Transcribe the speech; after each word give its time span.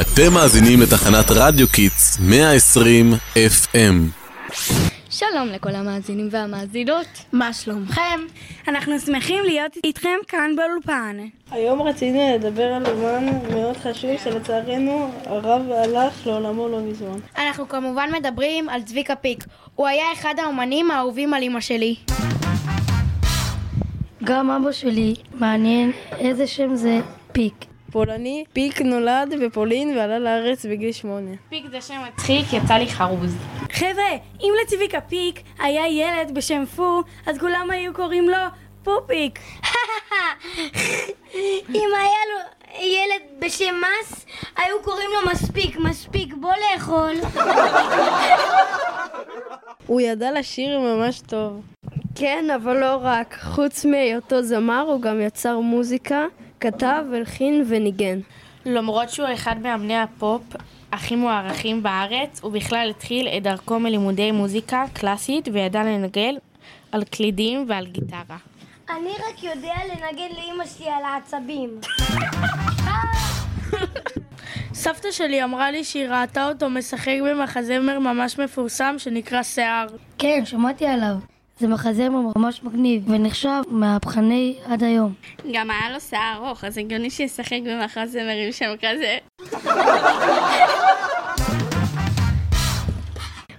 אתם 0.00 0.32
מאזינים 0.34 0.80
לתחנת 0.80 1.24
רדיו 1.30 1.68
קידס 1.68 2.18
120 2.20 3.12
FM. 3.34 3.94
שלום 5.10 5.48
לכל 5.48 5.74
המאזינים 5.74 6.28
והמאזינות. 6.30 7.06
מה 7.32 7.52
שלומכם? 7.52 8.20
אנחנו 8.68 8.98
שמחים 8.98 9.44
להיות 9.44 9.72
איתכם 9.84 10.16
כאן 10.28 10.50
באולפן. 10.56 11.16
היום 11.50 11.82
רצינו 11.82 12.34
לדבר 12.34 12.62
על 12.62 12.86
אומן 12.86 13.26
מאוד 13.54 13.76
חשוב 13.76 14.10
שלצערנו 14.24 15.10
הרב 15.26 15.62
הלך 15.70 16.26
לעולמו 16.26 16.68
לא 16.68 16.80
מזמן. 16.80 17.18
אנחנו 17.38 17.68
כמובן 17.68 18.10
מדברים 18.18 18.68
על 18.68 18.82
צביקה 18.82 19.16
פיק. 19.16 19.44
הוא 19.74 19.86
היה 19.86 20.04
אחד 20.12 20.34
האומנים 20.42 20.90
האהובים 20.90 21.34
על 21.34 21.42
אמא 21.42 21.60
שלי. 21.60 21.94
גם 24.24 24.50
אבא 24.50 24.72
שלי, 24.72 25.14
מעניין 25.34 25.92
איזה 26.18 26.46
שם 26.46 26.76
זה 26.76 27.00
פיק. 27.32 27.64
פולני, 27.92 28.44
פיק 28.52 28.80
נולד 28.80 29.34
בפולין 29.44 29.96
ועלה 29.96 30.18
לארץ 30.18 30.66
בגיל 30.66 30.92
שמונה. 30.92 31.30
פיק 31.48 31.64
זה 31.70 31.80
שם 31.80 31.94
מצחיק, 32.08 32.52
יצא 32.52 32.74
לי 32.74 32.86
חרוז. 32.86 33.34
חבר'ה, 33.72 34.10
אם 34.40 34.52
לצביקה 34.62 35.00
פיק 35.00 35.40
היה 35.58 35.88
ילד 35.88 36.34
בשם 36.34 36.64
פו, 36.76 37.02
אז 37.26 37.38
כולם 37.38 37.70
היו 37.70 37.94
קוראים 37.94 38.28
לו 38.28 38.36
פופיק. 38.82 39.38
אם 41.74 41.88
היה 41.98 42.22
לו 42.32 42.38
ילד 42.80 43.22
בשם 43.38 43.74
מס, 43.80 44.26
היו 44.56 44.82
קוראים 44.82 45.10
לו 45.14 45.30
מספיק, 45.30 45.76
מספיק, 45.78 46.34
בוא 46.40 46.52
לאכול. 46.72 47.14
הוא 49.86 50.00
ידע 50.00 50.32
לשיר 50.32 50.80
ממש 50.80 51.20
טוב. 51.20 51.62
כן, 52.14 52.44
אבל 52.54 52.76
לא 52.80 52.98
רק. 53.02 53.36
חוץ 53.40 53.84
מהיותו 53.84 54.42
זמר, 54.42 54.80
הוא 54.80 55.00
גם 55.00 55.20
יצר 55.20 55.58
מוזיקה, 55.58 56.24
כתב, 56.60 57.04
הלחין 57.14 57.64
וניגן. 57.68 58.20
למרות 58.66 59.10
שהוא 59.10 59.28
אחד 59.34 59.56
מאמני 59.62 59.96
הפופ 59.96 60.42
הכי 60.92 61.16
מוערכים 61.16 61.82
בארץ, 61.82 62.40
הוא 62.42 62.52
בכלל 62.52 62.90
התחיל 62.90 63.28
את 63.28 63.42
דרכו 63.42 63.80
מלימודי 63.80 64.30
מוזיקה 64.30 64.84
קלאסית 64.92 65.48
וידע 65.52 65.84
לנגן 65.84 66.34
על 66.92 67.04
קלידים 67.04 67.64
ועל 67.68 67.86
גיטרה. 67.86 68.36
אני 68.90 69.10
רק 69.10 69.42
יודע 69.42 69.74
לנגן 69.88 70.34
לאימא 70.36 70.66
שלי 70.66 70.88
על 70.88 71.02
העצבים. 71.04 71.70
סבתא 74.74 75.10
שלי 75.10 75.44
אמרה 75.44 75.70
לי 75.70 75.84
שהיא 75.84 76.08
ראתה 76.08 76.48
אותו 76.48 76.70
משחק 76.70 77.16
במחזמר 77.24 77.98
ממש 77.98 78.38
מפורסם 78.38 78.94
שנקרא 78.98 79.42
שיער. 79.42 79.86
כן, 80.18 80.42
שמעתי 80.44 80.86
עליו. 80.86 81.14
זה 81.60 81.68
מחזמר 81.68 82.20
ממש 82.36 82.60
מגניב, 82.64 83.10
ונחשב 83.10 83.62
מהפכני 83.70 84.54
עד 84.66 84.84
היום. 84.84 85.12
גם 85.52 85.70
היה 85.70 85.90
לו 85.90 86.00
שיער 86.00 86.36
ארוך, 86.36 86.64
אז 86.64 86.78
הגיוני 86.78 87.10
שישחק 87.10 87.58
במחזמרים 87.64 88.52
שם 88.52 88.74
כזה. 88.80 89.18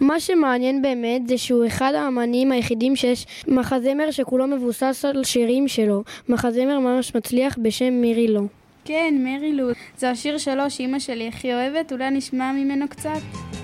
מה 0.00 0.20
שמעניין 0.20 0.82
באמת 0.82 1.28
זה 1.28 1.38
שהוא 1.38 1.66
אחד 1.66 1.92
האמנים 1.94 2.52
היחידים 2.52 2.96
שיש 2.96 3.26
מחזמר 3.48 4.10
שכולו 4.10 4.46
מבוסס 4.46 5.04
על 5.08 5.24
שירים 5.24 5.68
שלו. 5.68 6.02
מחזמר 6.28 6.78
ממש 6.78 7.14
מצליח 7.14 7.58
בשם 7.62 7.92
מירי 7.92 8.28
לו. 8.28 8.46
כן, 8.84 9.14
מרי 9.18 9.52
לו. 9.52 9.68
זה 9.96 10.10
השיר 10.10 10.38
שלו 10.38 10.70
שאימא 10.70 10.98
שלי 10.98 11.28
הכי 11.28 11.54
אוהבת, 11.54 11.92
אולי 11.92 12.10
נשמע 12.10 12.52
ממנו 12.52 12.88
קצת. 12.88 13.61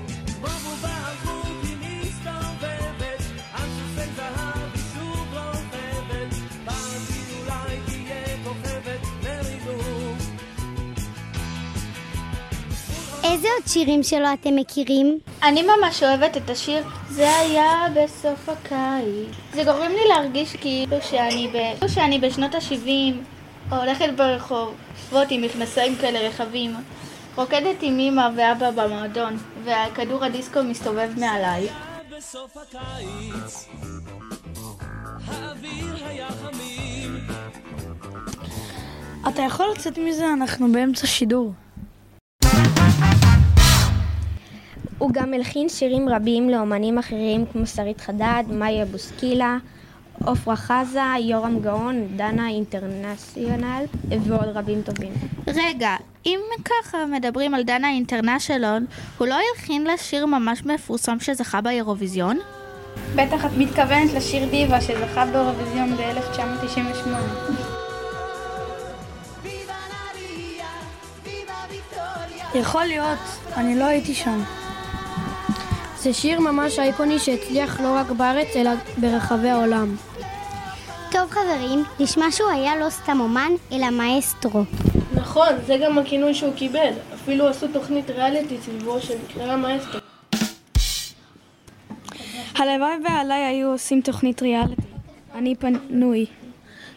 איזה 13.33 13.49
עוד 13.57 13.67
שירים 13.67 14.03
שלו 14.03 14.33
אתם 14.33 14.57
מכירים? 14.57 15.19
אני 15.43 15.63
ממש 15.63 16.03
אוהבת 16.03 16.37
את 16.37 16.51
השיר 16.51 16.85
זה 17.11 17.39
היה 17.39 17.87
בסוף 17.95 18.49
הקיץ. 18.49 19.37
זה 19.55 19.65
גורם 19.65 19.91
לי 19.91 20.09
להרגיש 20.09 20.57
כאילו 20.57 20.97
שאני, 21.03 21.49
ב... 21.53 21.87
שאני 21.89 22.19
בשנות 22.19 22.55
ה-70 22.55 23.15
הולכת 23.71 24.09
ברחובות 24.17 25.31
עם 25.31 25.43
מכנסיים 25.43 25.97
כאלה 25.97 26.29
רחבים 26.29 26.75
רוקדת 27.37 27.77
עם 27.83 27.99
אמא 27.99 28.29
ואבא 28.37 28.71
במועדון 28.71 29.37
והכדור 29.65 30.25
הדיסקו 30.25 30.63
מסתובב 30.63 31.11
מעליי 31.17 31.69
בסוף 32.17 32.57
הקיץ 32.57 33.69
האוויר 35.27 36.07
היה 36.07 36.29
חמים 36.29 37.29
אתה 39.29 39.43
יכול 39.43 39.67
לצאת 39.77 39.99
מזה? 39.99 40.33
אנחנו 40.33 40.73
באמצע 40.73 41.07
שידור. 41.07 41.53
הוא 45.09 45.15
גם 45.15 45.35
הלחין 45.35 45.69
שירים 45.69 46.09
רבים 46.09 46.51
לאומנים 46.51 46.99
אחרים 46.99 47.45
כמו 47.53 47.67
שרית 47.67 48.01
חדד, 48.01 48.45
מאיה 48.51 48.85
בוסקילה, 48.85 49.59
עפרה 50.27 50.57
חזה, 50.57 51.01
יורם 51.21 51.61
גאון, 51.61 52.07
דנה 52.17 52.49
אינטרנציונל 52.49 53.85
ועוד 54.09 54.49
רבים 54.55 54.83
טובים. 54.83 55.13
רגע, 55.47 55.97
אם 56.27 56.41
ככה 56.65 57.07
מדברים 57.07 57.55
על 57.55 57.63
דנה 57.63 57.91
אינטרנשיונל, 57.91 58.87
הוא 59.19 59.29
לא 59.29 59.35
הלחין 59.35 59.85
לה 59.85 59.97
שיר 59.97 60.27
ממש 60.27 60.67
מפורסם 60.67 61.21
שזכה 61.21 61.61
באירוויזיון? 61.61 62.39
בטח 63.15 63.45
את 63.45 63.51
מתכוונת 63.59 64.13
לשיר 64.15 64.49
דיווה 64.51 64.81
שזכה 64.81 65.27
באירוויזיון 65.27 65.97
ב-1998. 65.97 67.09
יכול 72.55 72.85
להיות, 72.85 73.19
אני 73.57 73.79
לא 73.79 73.85
הייתי 73.85 74.15
שם. 74.15 74.43
זה 76.01 76.13
שיר 76.13 76.41
ממש 76.41 76.79
אייקוני 76.79 77.19
שהצליח 77.19 77.81
לא 77.81 77.95
רק 77.95 78.11
בארץ 78.11 78.57
אלא 78.57 78.71
ברחבי 78.97 79.49
העולם. 79.49 79.97
טוב 81.11 81.31
חברים, 81.31 81.85
נשמע 82.01 82.31
שהוא 82.31 82.51
היה 82.51 82.77
לא 82.77 82.91
סתם 82.91 83.21
אומן, 83.21 83.53
אלא 83.73 83.91
מאסטרו. 83.91 84.63
נכון, 85.15 85.49
זה 85.67 85.77
גם 85.85 85.99
הכינוי 85.99 86.35
שהוא 86.35 86.55
קיבל. 86.55 86.91
אפילו 87.15 87.49
עשו 87.49 87.67
תוכנית 87.73 88.11
ריאליטי 88.11 88.59
סביבו 88.63 89.01
שנקראה 89.01 89.57
מאסטרו. 89.57 90.01
הלוואי 92.55 92.95
ועליי 93.05 93.45
היו 93.45 93.71
עושים 93.71 94.01
תוכנית 94.01 94.43
ריאליטי. 94.43 94.83
אני 95.35 95.55
פנוי. 95.55 96.27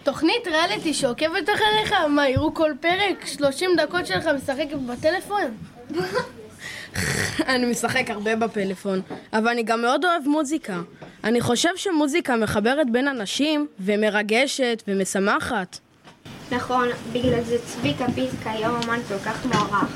תוכנית 0.04 0.48
ריאליטי 0.48 0.94
שעוקבת 0.94 1.50
אחריך? 1.56 1.94
מה, 2.10 2.30
יראו 2.30 2.54
כל 2.54 2.72
פרק? 2.80 3.26
30 3.26 3.70
דקות 3.78 4.08
שלך 4.08 4.28
משחק 4.28 4.68
בטלפון? 4.86 5.58
אני 7.47 7.66
משחק 7.66 8.09
הרבה 8.09 8.35
בפלאפון, 8.35 9.02
אבל 9.34 9.47
אני 9.47 9.63
גם 9.63 9.81
מאוד 9.81 10.06
אוהב 10.06 10.28
מוזיקה. 10.28 10.81
אני 11.24 11.41
חושב 11.41 11.69
שמוזיקה 11.75 12.35
מחברת 12.35 12.90
בין 12.90 13.07
אנשים, 13.07 13.68
ומרגשת, 13.79 14.84
ומשמחת. 14.88 15.79
נכון, 16.52 16.88
בגלל 17.13 17.44
זה 17.44 17.57
צביקה 17.66 18.06
פיק 18.16 18.29
היום 18.46 18.75
אומן 18.84 19.00
כל 19.07 19.18
כך 19.25 19.46
מוערך. 19.46 19.88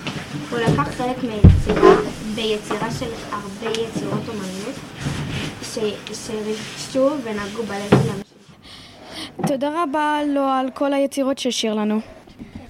הוא 0.50 0.60
לקח 0.60 0.90
חלק 0.98 1.18
מיצירה, 1.24 1.96
ביצירה 2.36 2.92
של 3.00 3.10
הרבה 3.32 3.82
יצירות 3.82 4.24
אומנות, 4.28 4.76
שריגשו 5.74 7.10
ונגעו 7.24 7.64
בלב 7.64 7.90
של 7.90 7.96
אנשים. 7.96 9.48
תודה 9.48 9.84
רבה 9.84 10.20
לו 10.28 10.44
על 10.44 10.70
כל 10.74 10.94
היצירות 10.94 11.38
שהשאיר 11.38 11.74
לנו. 11.74 12.00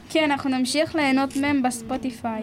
כן, 0.10 0.32
אנחנו 0.32 0.50
נמשיך 0.50 0.96
ליהנות 0.96 1.36
מהם 1.36 1.64
בספוטיפיי. 1.64 2.42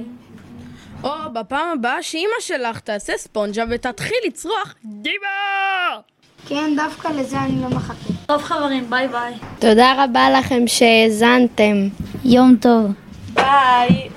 או 1.05 1.11
בפעם 1.33 1.79
הבאה 1.79 2.03
שאימא 2.03 2.33
שלך 2.41 2.81
תעשה 2.81 3.13
ספונג'ה 3.17 3.65
ותתחיל 3.71 4.17
לצרוח 4.27 4.75
דיבה! 4.85 6.01
כן, 6.49 6.77
דווקא 6.77 7.09
לזה 7.09 7.39
אני 7.39 7.63
לא 7.63 7.69
מחכה. 7.69 8.13
טוב 8.27 8.43
חברים, 8.43 8.91
ביי 8.91 9.09
ביי. 9.09 9.35
תודה 9.59 10.05
רבה 10.05 10.31
לכם 10.31 10.67
שהאזנתם. 10.67 11.89
יום 12.25 12.57
טוב. 12.61 12.93
ביי. 13.35 14.09